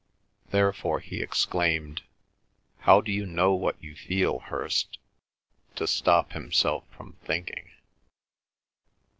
Therefore 0.49 0.99
he 0.99 1.21
exclaimed, 1.21 2.01
"How 2.79 3.01
d'you 3.01 3.23
know 3.27 3.53
what 3.53 3.75
you 3.83 3.95
feel, 3.95 4.39
Hirst?" 4.39 4.97
to 5.75 5.85
stop 5.85 6.31
himself 6.31 6.85
from 6.89 7.17
thinking. 7.23 7.69